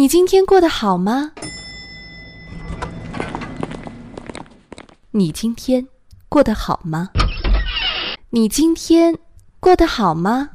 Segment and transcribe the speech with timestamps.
[0.00, 1.32] 你今天过得好吗？
[5.10, 5.86] 你今天
[6.26, 7.10] 过得好吗？
[8.30, 9.14] 你今天
[9.60, 10.48] 过得好吗？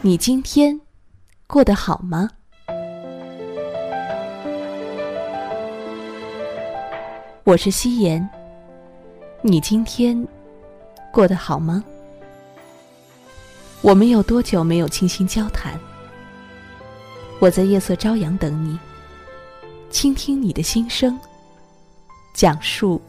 [0.00, 0.80] 你今天
[1.46, 2.30] 过得好吗？
[7.44, 8.26] 我是夕颜，
[9.42, 10.26] 你今天
[11.12, 11.84] 过得好吗？
[13.82, 15.78] 我们有多久没有倾心交谈？
[17.40, 18.76] 我在夜色朝阳等你，
[19.90, 21.16] 倾听你的心声，
[22.34, 23.00] 讲述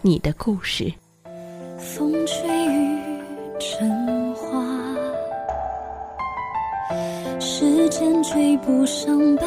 [0.00, 0.90] 你的故事。
[1.78, 2.98] 风吹雨
[3.60, 4.64] 成花，
[7.38, 9.44] 时间追不上白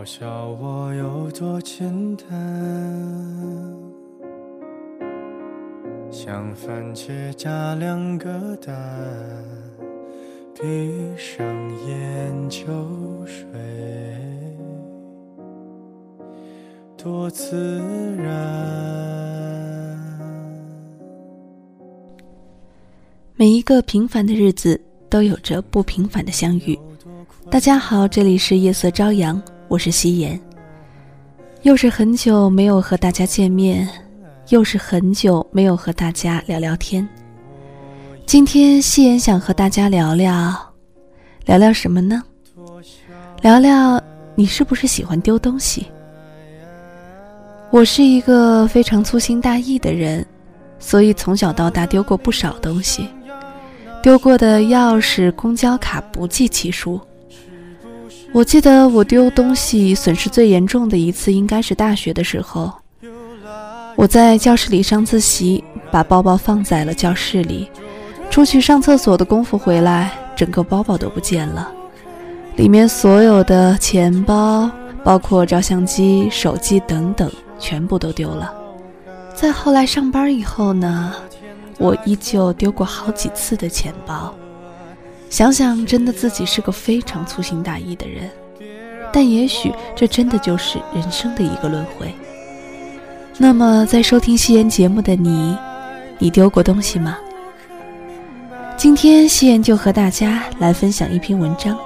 [0.00, 2.26] 嘲笑我有多简单，
[6.10, 8.74] 像番茄加两个蛋，
[10.54, 11.46] 闭上
[11.86, 12.64] 眼就
[13.26, 13.44] 睡，
[16.96, 17.70] 多自
[18.16, 18.26] 然。
[23.36, 26.78] 每一个平凡的日子都有着不平凡的相遇。
[27.50, 30.38] 大家好，这里是夜色朝阳，我是夕颜。
[31.62, 33.88] 又是很久没有和大家见面，
[34.48, 37.08] 又是很久没有和大家聊聊天。
[38.26, 40.52] 今天夕颜想和大家聊聊，
[41.46, 42.20] 聊聊什么呢？
[43.42, 44.02] 聊聊
[44.34, 45.86] 你是不是喜欢丢东西？
[47.70, 50.26] 我是一个非常粗心大意的人，
[50.80, 53.08] 所以从小到大丢过不少东西。
[54.02, 57.00] 丢过的钥匙、公交卡不计其数。
[58.32, 62.72] 我记得我丢东西损失最严重的一次，应该是大学的时候。
[63.96, 67.68] 我在教室里上自习，把包包放在了教室里，
[68.30, 71.70] 出去上厕所的功夫回来，整个包包都不见了，
[72.56, 74.70] 里面所有的钱包，
[75.02, 78.54] 包括照相机、手机等等，全部都丢了。
[79.34, 81.12] 再后来上班以后呢？
[81.78, 84.34] 我依旧丢过好几次的钱包，
[85.30, 88.28] 想想真的自己是个非常粗心大意的人，
[89.12, 92.12] 但也许这真的就是人生的一个轮回。
[93.38, 95.56] 那么，在收听夕颜节目的你，
[96.18, 97.16] 你丢过东西吗？
[98.76, 101.78] 今天夕颜就和大家来分享一篇文章，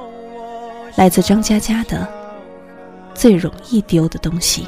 [0.97, 1.99] 来自张嘉佳的
[3.15, 4.67] 《最容易丢的东西》。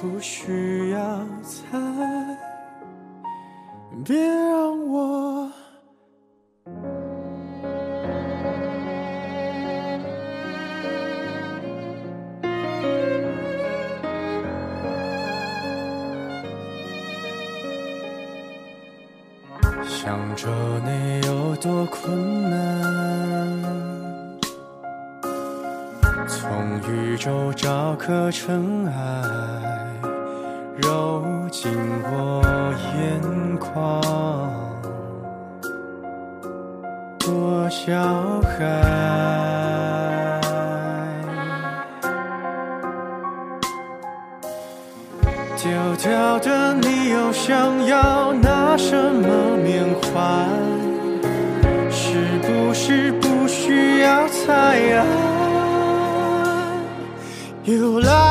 [0.00, 1.20] 不需要，
[4.04, 5.50] 别让我
[19.88, 20.50] 想着
[20.84, 23.62] 你有多困难，
[26.28, 28.92] 从宇宙找颗尘埃。
[30.82, 31.22] 揉
[31.54, 31.70] 进
[32.02, 32.42] 我
[32.98, 34.02] 眼眶，
[37.16, 37.94] 多小
[38.42, 38.50] 孩。
[45.56, 45.70] 丢
[46.02, 50.12] 掉的你又想要拿什么缅怀？
[51.88, 54.52] 是不是不需要猜？
[54.98, 55.06] 爱
[57.62, 58.23] 又来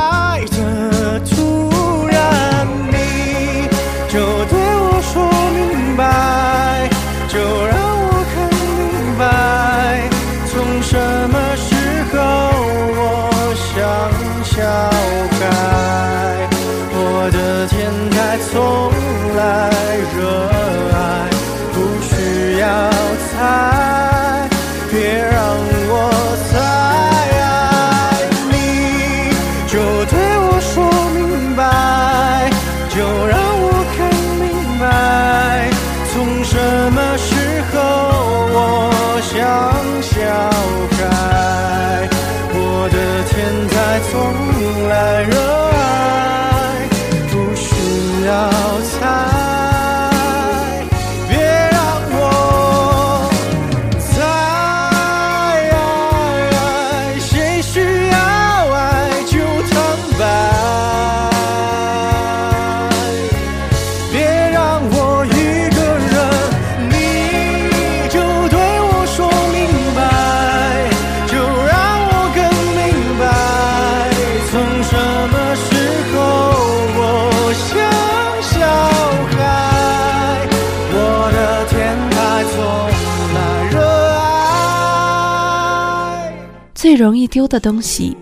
[86.94, 88.16] 最容易丢的东西：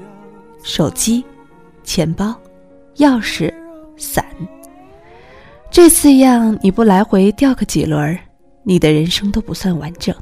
[0.63, 1.21] 手机、
[1.83, 2.33] 钱包、
[3.00, 3.53] 钥匙、
[3.97, 4.25] 伞。
[5.69, 8.18] 这四样你不来回掉个几轮，
[8.63, 10.15] 你的人生都不算完整。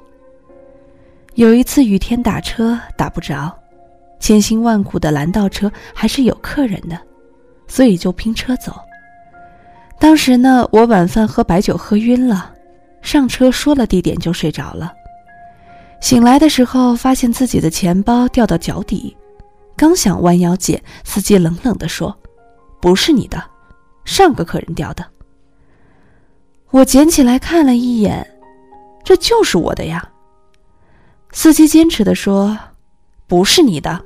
[1.35, 3.55] 有一次雨天打车打不着，
[4.19, 6.99] 千辛万苦的拦到车，还是有客人的，
[7.67, 8.73] 所以就拼车走。
[9.99, 12.51] 当时呢，我晚饭喝白酒喝晕了，
[13.03, 14.91] 上车说了地点就睡着了。
[16.01, 19.15] 醒来的时候，发现自己的钱包掉到脚底，
[19.75, 22.17] 刚想弯腰捡，司机冷冷地说
[22.81, 23.43] ：“不是你的，
[24.05, 25.05] 上个客人掉的。”
[26.71, 28.25] 我捡起来看了一眼，
[29.03, 30.09] 这就是我的呀。
[31.31, 32.57] 司机坚持的说
[33.27, 34.03] ：“不是你的，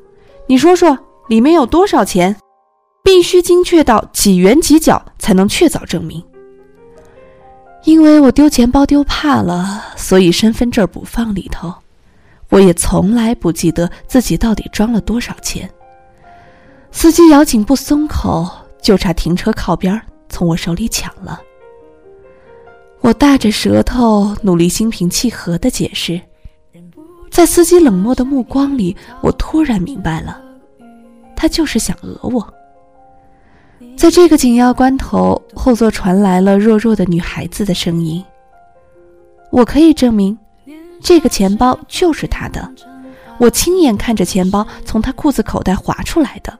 [0.47, 0.97] 你说说
[1.29, 2.35] 里面有多少钱？
[3.03, 6.23] 必须精确到几元几角才能确凿证明。”
[7.85, 11.73] 因为我丢钱包丢怕了，所以身份证不放里头。
[12.53, 15.67] 我也从来不记得自己到底装了多少钱。
[16.91, 18.47] 司机咬紧不松口，
[18.79, 21.41] 就差停车靠边从我手里抢了。
[23.01, 26.21] 我大着舌头，努力心平气和的解释，
[27.31, 30.39] 在司机冷漠的目光里，我突然明白了，
[31.35, 32.53] 他就是想讹我。
[33.97, 38.23] 在这个紧要关头，后座传来了弱弱的女孩子的声音
[39.49, 40.37] ：“我可以证明，
[41.03, 42.71] 这个钱包就是他的，
[43.37, 46.57] 我亲眼看着钱包从他裤子口袋滑出来的。”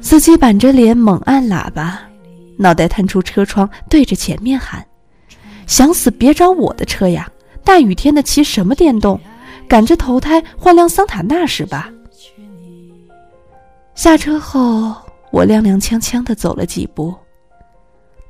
[0.00, 2.00] 司机板着脸猛按喇叭。
[2.58, 4.82] 脑袋探出车窗，对着前面喊
[5.68, 7.28] ：“想死别找我的车呀！
[7.62, 9.20] 大雨天的骑什么电动？
[9.68, 11.90] 赶着投胎换辆桑塔纳是吧？”
[13.94, 14.94] 下车后，
[15.30, 17.14] 我踉踉跄跄的走了几步，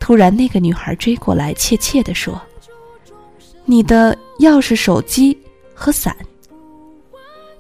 [0.01, 2.41] 突然那个女孩追过来，怯怯的说
[3.67, 5.37] ：“你的钥匙、手机
[5.75, 6.17] 和伞。”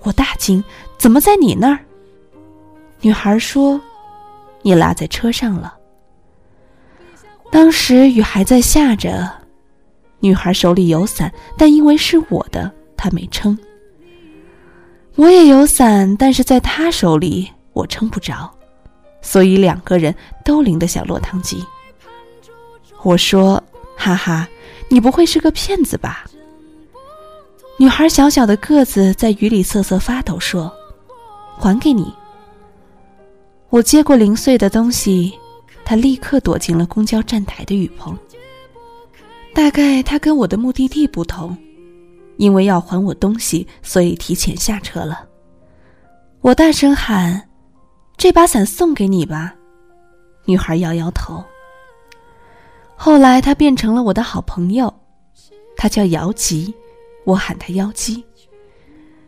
[0.00, 0.64] 我大惊
[0.96, 1.78] ：“怎么在你那儿？”
[3.02, 3.78] 女孩说
[4.62, 5.76] ：“你落在车上了。”
[7.50, 9.30] 当时雨还在下着，
[10.20, 13.56] 女孩手里有伞，但因为是我的，她没撑。
[15.14, 18.50] 我也有伞，但是在她手里，我撑不着，
[19.22, 20.14] 所以两个人
[20.44, 21.64] 都淋得像落汤鸡。
[23.02, 23.62] 我说
[23.96, 24.48] ：“哈哈，
[24.88, 26.24] 你不会是个骗子吧？”
[27.78, 30.72] 女孩小小的个子在雨里瑟瑟发抖，说
[31.58, 32.12] ：“还给你。”
[33.68, 35.34] 我接过零碎的东西。
[35.84, 38.18] 她立刻躲进了公交站台的雨棚。
[39.54, 41.56] 大概她跟我的目的地不同，
[42.38, 45.24] 因为要还我东西，所以提前下车了。
[46.40, 47.48] 我大声喊
[48.18, 49.54] ：“这把伞送给你吧。”
[50.44, 51.44] 女孩摇摇头。
[52.96, 54.92] 后来他变成了我的好朋友，
[55.76, 56.74] 他叫姚吉，
[57.24, 58.24] 我喊他妖姬。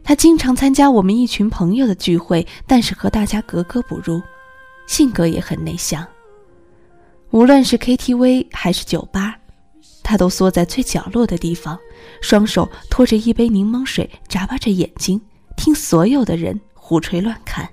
[0.03, 4.21] 他经常参加我们一群朋友的聚会，但是和大家格格不入，
[4.87, 6.07] 性格也很内向。
[7.31, 9.37] 无论是 KTV 还是酒吧，
[10.03, 11.79] 他都缩在最角落的地方，
[12.23, 15.21] 双手托着一杯柠檬水，眨巴着眼睛，
[15.57, 17.69] 听所有的人胡吹乱侃。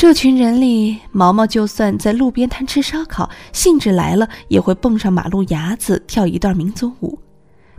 [0.00, 7.18] 这群人里，毛毛就算在路边摊吃烧烤，兴致来了也会蹦上马路牙子跳一段民族舞，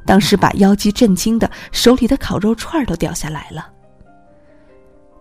[0.06, 3.68] 当时把妖姬震惊的，手里的烤肉串都掉下来了。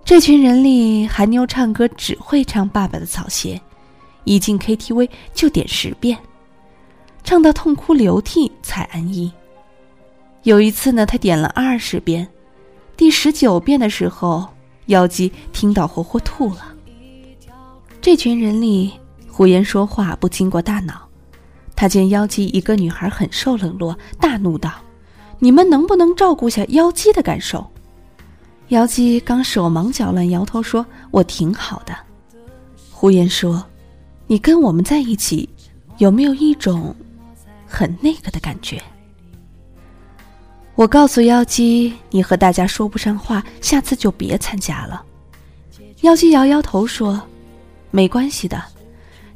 [0.04, 3.54] 这群人里，韩妞唱歌只会唱《爸爸的草鞋》。
[4.24, 6.18] 一进 KTV 就点十遍，
[7.24, 9.32] 唱到痛哭流涕才安逸。
[10.42, 12.28] 有一次呢，他点了二十遍，
[12.94, 14.46] 第十九遍的时候，
[14.88, 16.74] 妖姬听到活活吐了。
[18.02, 18.92] 这群人里，
[19.28, 21.06] 胡言说话不经过大脑。
[21.76, 24.72] 他见妖姬一个女孩很受冷落，大怒道
[25.38, 27.66] ：“你们能不能照顾下妖姬的感受？”
[28.68, 31.94] 妖姬刚手忙脚乱，摇头说：“我挺好的。”
[32.90, 33.64] 胡言说。
[34.26, 35.48] 你跟我们在一起，
[35.98, 36.94] 有没有一种
[37.66, 38.80] 很那个的感觉？
[40.76, 45.02] 我告诉妖姬，你和大家说不上话，下次就别参加了。
[46.02, 47.20] 妖姬摇摇头说
[47.90, 48.62] ：“没关系的，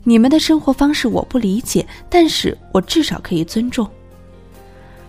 [0.03, 3.89] 你们的生活方式我不理解，但是我至少可以尊重。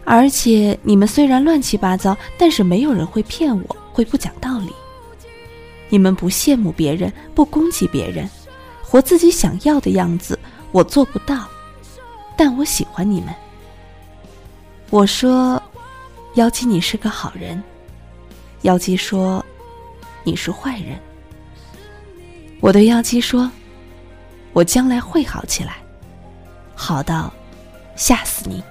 [0.03, 4.71] 而且你们虽然乱七八糟，但是没有人会骗我，会不讲道理。
[5.89, 8.29] 你们不羡慕别人，不攻击别人。”
[8.87, 10.37] 活自己想要的样子，
[10.71, 11.47] 我做不到，
[12.37, 13.33] 但我喜欢你们。
[14.91, 15.61] 我说
[16.35, 17.61] ：“妖姬，你是个好人。”
[18.61, 19.43] 妖姬说
[20.23, 20.97] ：“你是坏人。”
[22.65, 23.51] 我对妖姬说
[24.51, 25.75] ：“我将来会好起来，
[26.73, 27.31] 好到
[27.95, 28.63] 吓死你。”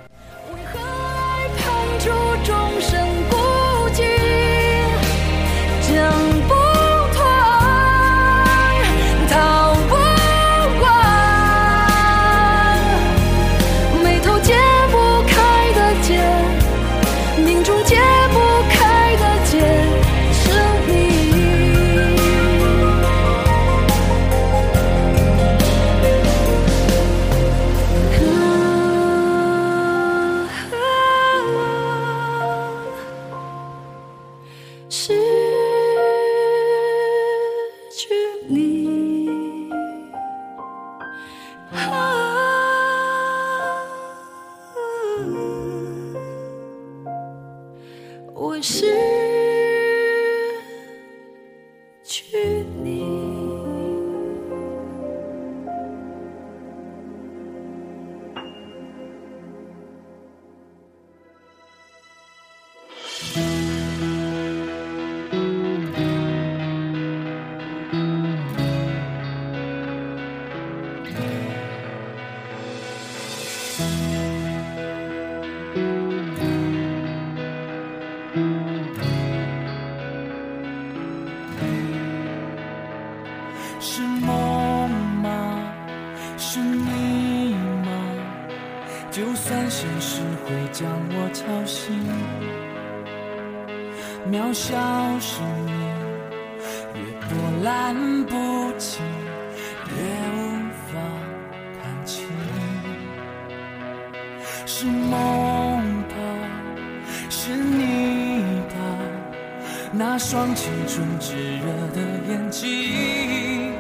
[110.35, 113.73] 双青春炙热的眼睛，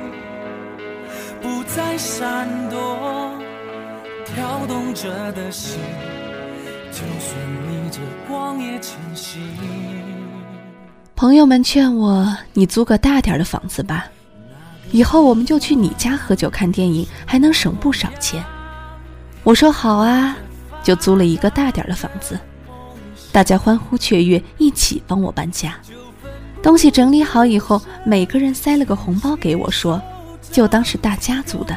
[1.43, 3.33] 不再闪躲，
[4.25, 5.81] 跳动着的心，
[6.93, 7.37] 就算
[7.69, 9.43] 逆着光也前行。
[11.17, 14.07] 朋友们劝我，你租个大点的房子吧，
[14.93, 18.41] 以后我们就去你家喝酒看电影，还能省不少钱。
[19.43, 20.37] 我说好啊，
[20.85, 22.39] 就租了一个大点的房子。
[23.33, 25.75] 大家欢呼雀跃，一起帮我搬家。
[26.65, 30.01] 东西整理好以后，每个人塞了个红包给我，说
[30.51, 31.77] 就当是大家族的。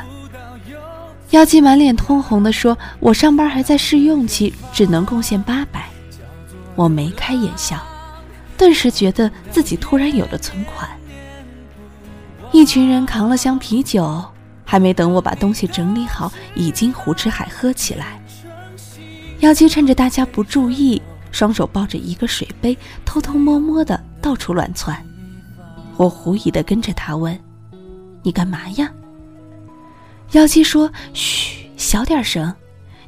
[1.32, 5.90] 妖姬满脸通红的说：“我上班还在试用期，只能贡献八百。”
[6.74, 7.78] 我眉开眼笑，
[8.58, 10.90] 顿时觉得自己突然有了存款。
[12.54, 14.24] 一群人扛了箱啤酒，
[14.64, 18.22] 还没等我把东西整理好，已经胡吃海喝起来。
[19.40, 25.02] 妖姬趁着大家不注意，双手抱着一个水杯，偷偷摸摸的到处乱窜。
[25.96, 27.40] 我狐疑的跟着他问
[28.24, 28.92] ：“你干嘛呀？”
[30.36, 32.54] 妖姬说：“嘘，小点声。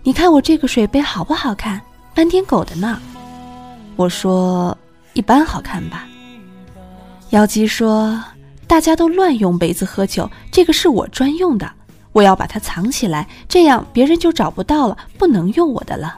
[0.01, 1.81] 你看我这个水杯好不好看？
[2.15, 2.97] 斑点狗的呢。”
[3.97, 4.77] 我说
[5.11, 6.07] ：“一般好看吧。”
[7.31, 8.17] 妖姬说
[8.65, 11.69] ：“大家都乱用杯子喝酒，这个是我专用的，
[12.13, 16.17] 我要把它藏起来，这样别人就找不到了，不能用我的了。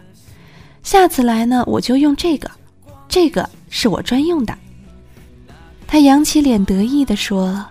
[0.83, 2.51] 下次来呢，我就用这个，
[3.07, 4.55] 这个是我专用的。”
[5.91, 7.65] 他扬起脸得意地说：“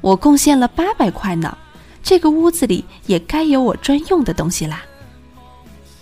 [0.00, 1.58] 我贡献了八百块呢，
[2.02, 4.82] 这个屋子里也该有我专用的东西啦。”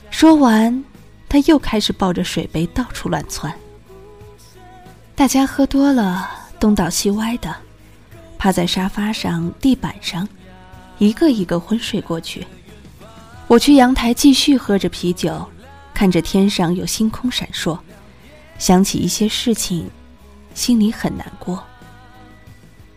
[0.09, 0.85] 说完，
[1.29, 3.53] 他又开始抱着水杯到处乱窜。
[5.17, 7.53] 大家喝多了，东倒西歪的，
[8.39, 10.29] 趴在沙发上、地板上，
[10.99, 12.47] 一个一个昏睡过去。
[13.49, 15.45] 我去阳台继续喝着啤酒，
[15.93, 17.77] 看着天上有星空闪烁，
[18.61, 19.91] 想起一些事情，
[20.59, 21.65] 心里很难过。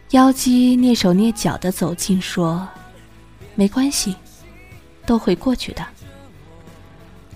[0.09, 2.67] 妖姬蹑手蹑脚的走近，说
[3.55, 4.15] ：“没关系，
[5.05, 5.85] 都会过去的。”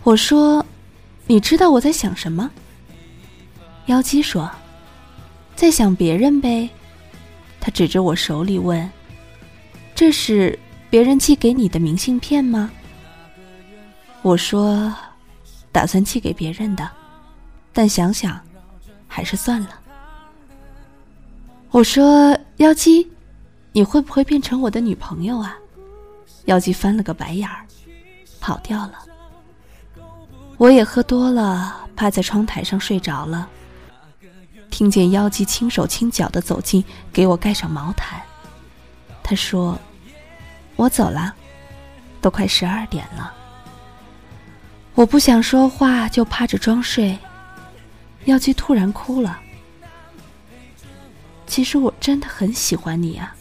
[0.04, 0.66] 我说
[1.28, 2.50] ：“你知道我在想什么？”
[3.86, 4.52] 妖姬说
[5.56, 6.68] ：“在想别人呗。”
[7.62, 8.90] 他指着我手里问
[9.96, 10.58] ：“这是
[10.90, 12.70] 别人寄给你的明信片吗？”
[14.22, 14.94] 我说
[15.72, 16.90] ：“打算寄给别人的，
[17.72, 18.42] 但想想，
[19.08, 19.80] 还是算了。”
[21.76, 23.06] 我说：“妖姬，
[23.74, 25.58] 你会不会变成我的女朋友啊？”
[26.48, 27.66] 妖姬翻了个白眼儿，
[28.40, 28.94] 跑掉了。
[30.56, 33.50] 我也喝多了，趴在窗台上睡着了。
[34.70, 38.22] 听见妖姬轻手轻脚的走近，给我盖上毛毯。
[39.22, 39.78] 他说
[40.78, 41.36] ：“我走了，
[42.22, 43.34] 都快十二点了。”
[44.96, 47.20] 我不想说话，就趴着装睡。
[48.24, 49.42] 妖姬突然哭了。
[51.48, 53.36] 其实我真的很喜欢你啊，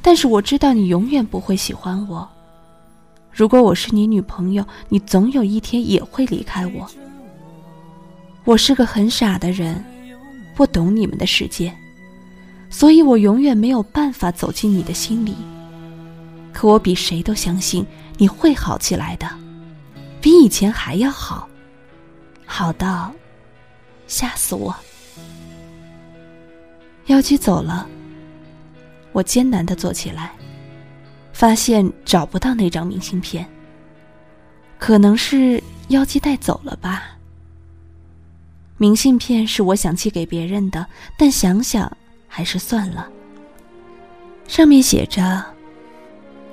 [0.00, 2.28] 但是我知道你永远不会喜欢我。
[3.32, 6.88] 如果我是你女朋友，你总有一天也会离开我。
[8.44, 9.84] 我是个很傻的人，
[10.54, 11.72] 不懂你们的世界，
[12.70, 15.36] 所以我永远没有办法走进你的心里。
[16.52, 17.86] 可我比谁都相信
[18.18, 19.28] 你会好起来的，
[20.20, 21.48] 比以前还要好，
[22.44, 23.12] 好到
[24.06, 24.74] 吓死我。
[27.10, 27.88] 妖姬走了，
[29.10, 30.30] 我艰难的坐起来。
[31.32, 33.44] 发现找不到那张明信片，
[34.78, 37.16] 可能是妖姬带走了吧。
[38.76, 40.86] 明信片是我想寄给别人的，
[41.18, 41.90] 但想想
[42.28, 43.10] 还是算了。
[44.46, 45.44] 上面写着：“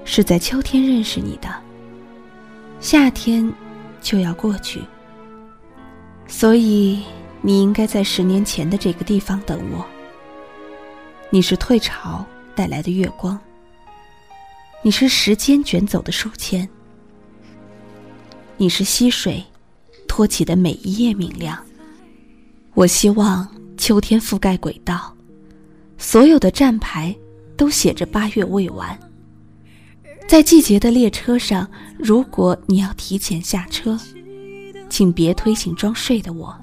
[0.05, 1.53] 是在秋天认识你的，
[2.79, 3.47] 夏天
[4.01, 4.81] 就要过去，
[6.27, 7.03] 所以
[7.41, 9.85] 你应该在十年前的这个地方等我。
[11.29, 13.37] 你是退潮带来的月光，
[14.81, 16.67] 你是时间卷走的书签，
[18.55, 19.43] 你是溪水
[20.07, 21.61] 托起的每一页明亮。
[22.73, 23.45] 我希望
[23.77, 25.13] 秋天覆盖轨道，
[25.97, 27.13] 所有的站牌
[27.57, 28.97] 都写着八月未完。
[30.29, 31.69] 在季节的列车上，
[31.99, 33.99] 如果你要提前下车，
[34.89, 36.57] 请别推醒装睡的我。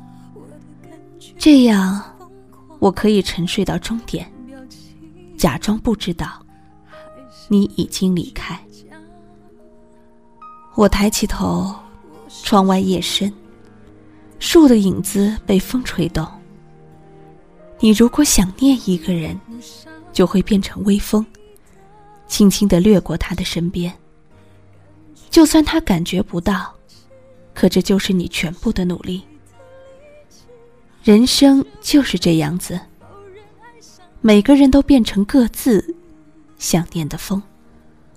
[1.36, 2.02] 这样，
[2.78, 4.30] 我可以沉睡到终点，
[5.36, 6.44] 假装不知道
[7.48, 8.58] 你已经离开。
[10.74, 11.74] 我抬起头，
[12.42, 13.32] 窗外夜深，
[14.38, 16.26] 树的影子被风吹动。
[17.80, 19.38] 你如果想念一个人，
[20.12, 21.24] 就会变成微风。
[22.26, 23.92] 轻轻的掠过他的身边，
[25.30, 26.74] 就算他感觉不到，
[27.52, 29.22] 可这就是你全部的努力。
[31.02, 32.80] 人生就是这样子，
[34.26, 35.94] 每个人都变成各自
[36.56, 37.42] 想念的风。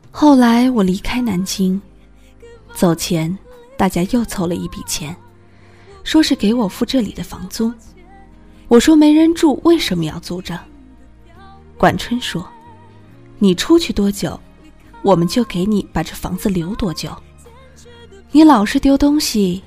[0.10, 1.82] 后来我离开南京，
[2.74, 3.38] 走前，
[3.76, 5.14] 大家又凑了一笔钱，
[6.06, 7.70] 说是给我付这里的房租。
[8.70, 10.58] 我说没人住，为什么要租着？
[11.78, 12.48] 管春说。
[13.38, 14.40] 你出去多久，
[15.02, 17.14] 我们就给你把这房子留多久。
[18.32, 19.62] 你老是丢东西，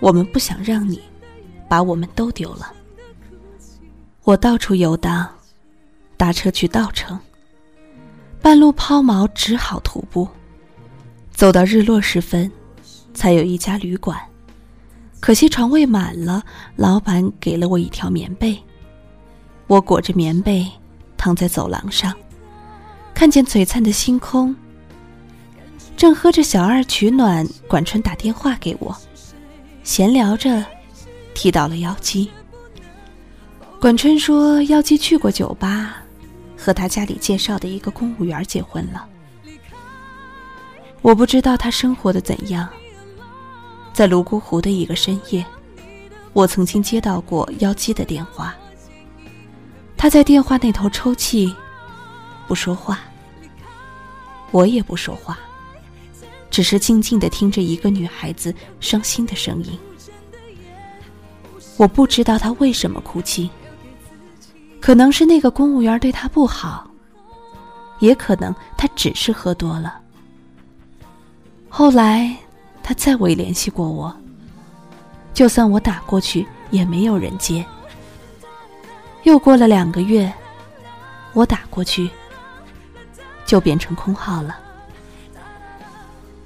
[0.00, 1.00] 我们不想让你
[1.66, 2.70] 把我们都丢了。
[4.24, 5.26] 我到处游荡，
[6.22, 7.18] 搭车去稻城，
[8.40, 10.28] 半路抛锚，只好徒步。
[11.32, 12.48] 走到日落时分，
[13.12, 14.16] 才有一家旅馆，
[15.18, 16.40] 可惜床位满了，
[16.76, 18.56] 老板给了我一条棉被。
[19.66, 20.64] 我裹着棉被
[21.16, 22.14] 躺在走廊上。
[23.12, 24.54] 看见璀璨的星空，
[25.96, 28.96] 正喝着小二取暖，管春打电话给我，
[29.82, 30.64] 闲聊着，
[31.34, 32.30] 提到了妖姬。
[33.80, 36.01] 管春说，妖姬去过酒吧，
[36.62, 39.04] 和他家里介绍的一个公务员结婚了。
[41.00, 42.68] 我不知道他生活的怎样。
[43.92, 45.44] 在泸沽湖的一个深夜，
[46.32, 48.54] 我曾经接到过妖姬的电话。
[49.96, 51.52] 他在电话那头抽泣，
[52.46, 53.00] 不说话。
[54.52, 55.38] 我也不说话，
[56.48, 59.76] 只是静静的听着一个女孩子伤心的声音。
[61.76, 63.50] 我不知道她为什么哭泣，
[64.82, 66.84] 可能是那个公务员对他不好，
[68.00, 69.98] 也可能他只是喝多了。
[71.68, 72.36] 后来，
[72.82, 74.14] 他再未联系过我，
[75.32, 77.64] 就算我打过去，也没有人接。
[79.22, 80.30] 又过了两个月，
[81.32, 82.10] 我打过去。
[83.44, 84.56] 就变成空号了。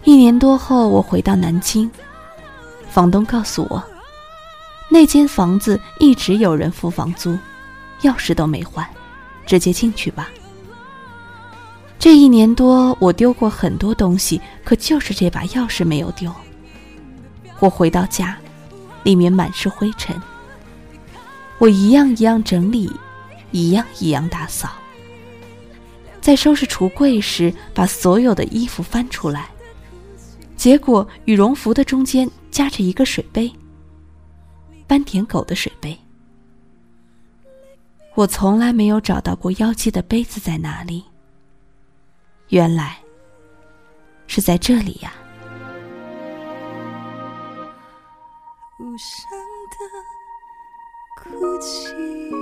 [0.03, 1.89] 一年多后，我回到南京，
[2.89, 3.81] 房东告诉我，
[4.89, 7.39] 那间房子一直有人付房租，
[8.03, 8.87] 钥匙都没换，
[9.47, 10.29] 直接进去吧。
[11.99, 16.33] 这一年多，我丢过很多东西，可就是这把钥匙没有丢。
[17.59, 18.37] 我回到家，
[19.03, 20.15] 里面满是灰尘，
[21.59, 22.93] 我一样一样整理，
[23.51, 24.71] 一样一样打扫。
[26.21, 29.49] 在收拾橱柜时，把所有的衣服翻出来，
[30.57, 33.51] 结果羽绒服的中间夹着一个水杯，
[34.87, 35.97] 斑点狗的水杯。
[38.17, 41.05] 我从来没有找到过妖姬的杯子在哪里，
[42.49, 42.97] 原来
[44.27, 45.13] 是在这里呀。
[48.79, 49.29] 无声
[49.71, 49.77] 的
[51.23, 52.36] 哭泣。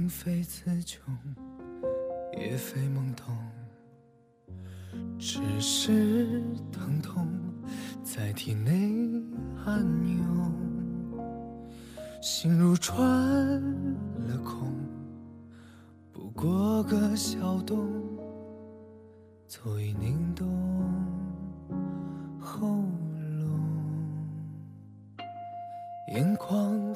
[0.00, 1.14] 并非词穷，
[2.32, 3.36] 也非懵懂，
[5.18, 7.28] 只是疼痛
[8.02, 8.94] 在体内
[9.62, 10.54] 暗涌，
[12.22, 12.98] 心如穿
[14.26, 14.72] 了空，
[16.10, 17.86] 不过个小洞，
[19.46, 20.48] 足以凝冻
[22.40, 22.66] 喉
[23.42, 23.60] 咙，
[26.14, 26.89] 眼眶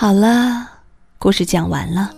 [0.00, 0.64] 好了，
[1.18, 2.14] 故事讲完了。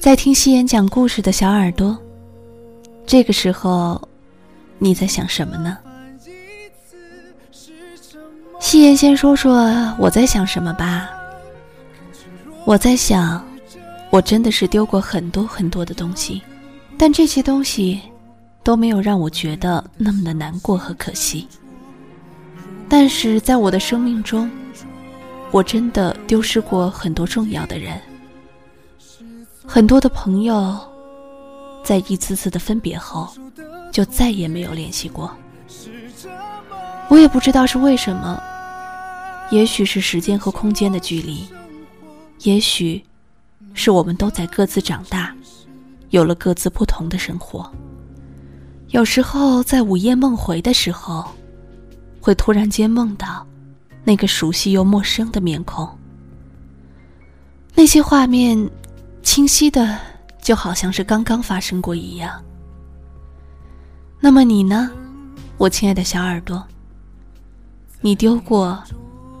[0.00, 1.96] 在听夕颜讲故事的小耳朵，
[3.06, 4.08] 这个时候
[4.78, 5.78] 你在想什么呢？
[8.58, 11.08] 夕颜先说说我在想什么吧。
[12.64, 13.40] 我在想，
[14.10, 16.42] 我真的是丢过很多很多的东西，
[16.98, 18.02] 但这些东西
[18.64, 21.46] 都没有让我觉得那么的难过和可惜。
[22.88, 24.50] 但是在我的生命中，
[25.52, 28.00] 我真的丢失过很多重要的人。
[29.64, 30.78] 很多的朋友，
[31.82, 33.28] 在一次次的分别后，
[33.90, 35.34] 就再也没有联系过。
[37.08, 38.40] 我也不知道是为什么，
[39.50, 41.46] 也许是时间和空间的距离，
[42.42, 43.02] 也许
[43.72, 45.34] 是我们都在各自长大，
[46.10, 47.70] 有了各自不同的生活。
[48.88, 51.24] 有时候在午夜梦回的时候，
[52.20, 53.46] 会突然间梦到
[54.06, 55.86] 那个熟悉又陌生的面孔，
[57.74, 58.56] 那些画面。
[59.22, 59.98] 清晰的，
[60.40, 62.40] 就好像是刚刚发生过一样。
[64.20, 64.88] 那么你呢，
[65.58, 66.64] 我亲爱的小耳朵？
[68.00, 68.80] 你丢过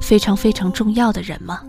[0.00, 1.62] 非常非常重要的人吗？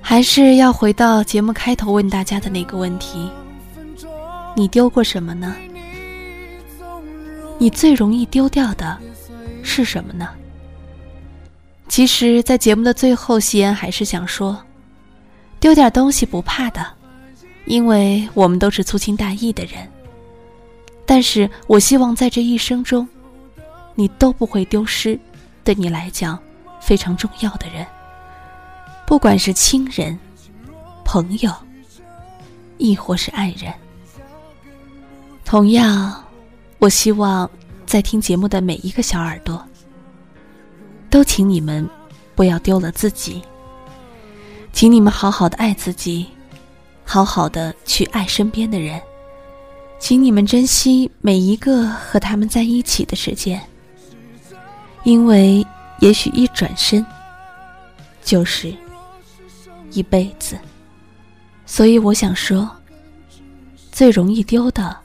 [0.00, 3.30] 还是要回到节目开头问大家的那个问题：
[4.56, 5.54] 你丢过什么呢？
[7.58, 8.98] 你最容易丢掉的
[9.62, 10.30] 是什么呢？
[11.90, 14.56] 其实，在节目的最后，夕颜还是想说。
[15.58, 16.86] 丢点东西不怕的，
[17.66, 19.90] 因为我们都是粗心大意的人。
[21.04, 23.06] 但是我希望在这一生中，
[23.96, 25.18] 你都不会丢失
[25.64, 26.38] 对你来讲
[26.80, 27.84] 非常重要的人，
[29.04, 30.16] 不管是亲人、
[31.04, 31.52] 朋友，
[32.78, 33.74] 亦或是爱人。
[35.44, 36.24] 同样，
[36.78, 37.50] 我希望
[37.84, 39.62] 在听节目的每一个小耳朵，
[41.10, 41.86] 都请你们
[42.34, 43.42] 不要丢了自己。
[44.72, 46.28] 请你们好好的爱自己，
[47.04, 49.02] 好好的去爱身边的人，
[49.98, 53.60] 请你们珍惜每一个和他们在一起的时间，
[55.02, 55.66] 因为
[55.98, 57.04] 也许一转身
[58.22, 58.72] 就是
[59.90, 60.56] 一辈子。
[61.66, 62.70] 所以我想说，
[63.90, 64.96] 最容易丢的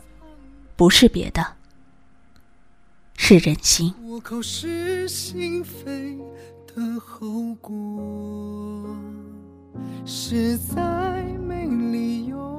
[0.76, 1.44] 不是别的，
[3.18, 3.91] 是人心。
[4.19, 6.17] 口是心非
[6.67, 8.95] 的后果。
[10.06, 12.55] 实在没理由。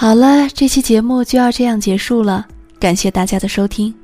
[0.00, 2.46] 好了，这期节目就要这样结束了，
[2.78, 3.94] 感谢大家的收听。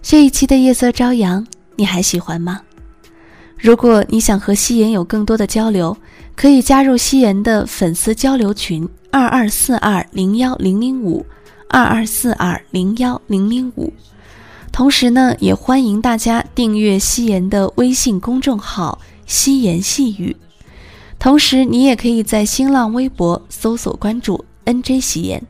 [0.00, 2.62] 这一期的夜色朝阳，你还喜欢吗？
[3.58, 5.94] 如果你想和夕颜有更多的交流，
[6.34, 11.26] 可以加入夕颜的粉丝交流群二二四二零幺零零五
[11.68, 13.92] 二二四二零幺零零五。
[14.72, 20.34] 同时呢，也欢迎大家订阅夕颜的微信公众号“夕颜细语”。
[21.20, 24.42] 同时，你也可以在新浪微博搜索关注。
[24.68, 25.42] N J 喜言，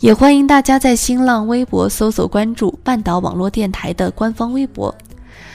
[0.00, 4.94] 也欢迎大家在新浪微博搜索关注半岛网络电台的官方微博，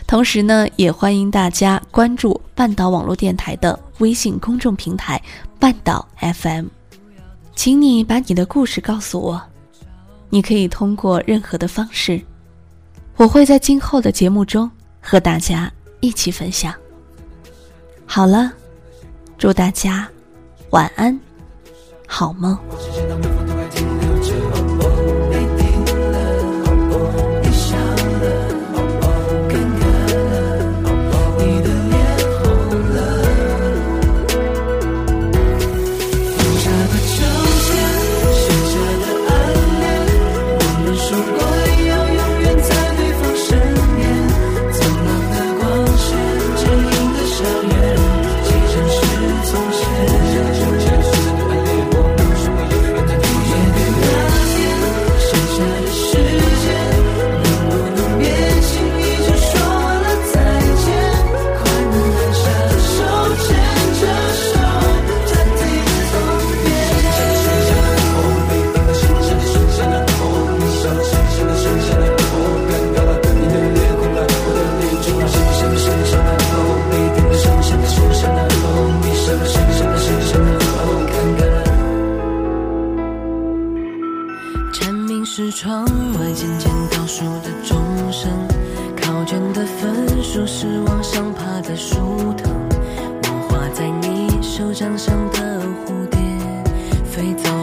[0.05, 5.19] 同时呢，也欢迎大家关注半岛网络电台的微信公众平台
[5.59, 6.67] 半岛 F M。
[7.55, 9.41] 请你把你的故事告诉我，
[10.29, 12.21] 你可以通过任何的方式，
[13.15, 14.69] 我会在今后的节目中
[15.01, 16.71] 和大家一起分享。
[18.05, 18.53] 好了，
[19.35, 20.07] 祝大家
[20.69, 21.19] 晚安。
[22.07, 22.57] 好梦。
[97.17, 97.56] 飞走。